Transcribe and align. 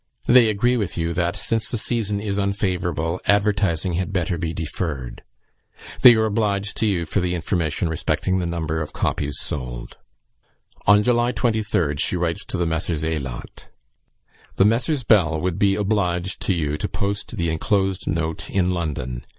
They 0.25 0.49
agree 0.49 0.77
with 0.77 0.97
you 0.97 1.13
that, 1.13 1.35
since 1.35 1.69
the 1.69 1.77
season 1.77 2.19
is 2.19 2.39
unfavourable, 2.39 3.21
advertising 3.27 3.93
had 3.93 4.11
better 4.11 4.35
be 4.39 4.51
deferred. 4.51 5.21
They 6.01 6.15
are 6.15 6.25
obliged 6.25 6.75
to 6.77 6.87
you 6.87 7.05
for 7.05 7.19
the 7.19 7.35
information 7.35 7.87
respecting 7.87 8.39
the 8.39 8.47
number 8.47 8.81
of 8.81 8.93
copies 8.93 9.37
sold." 9.39 9.97
On 10.87 11.03
July 11.03 11.33
23rd 11.33 11.99
she 11.99 12.17
writes 12.17 12.43
to 12.45 12.57
the 12.57 12.65
Messrs. 12.65 13.03
Aylott: 13.03 13.67
"The 14.55 14.65
Messrs. 14.65 15.03
Bell 15.03 15.39
would 15.39 15.59
be 15.59 15.75
obliged 15.75 16.41
to 16.47 16.53
you 16.55 16.79
to 16.79 16.89
post 16.89 17.37
the 17.37 17.51
enclosed 17.51 18.07
note 18.07 18.49
in 18.49 18.71
London. 18.71 19.23